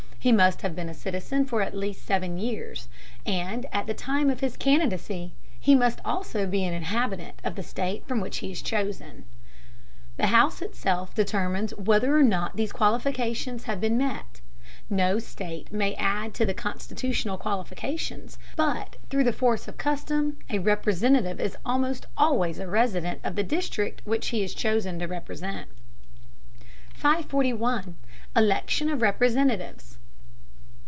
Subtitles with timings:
[0.23, 2.87] He must have been a citizen for at least seven years,
[3.25, 5.31] and at the time of his candidacy
[5.67, 9.25] must also be an inhabitant of the state from which he is chosen.
[10.17, 14.41] The House itself determines whether or not these qualifications have been met.
[14.91, 20.59] No state may add to the constitutional qualifications, but through the force of custom a
[20.59, 25.67] Representative is almost always a resident of the district which he is chosen to represent.
[26.93, 27.95] 541.
[28.35, 29.97] ELECTION OF REPRESENTATIVES.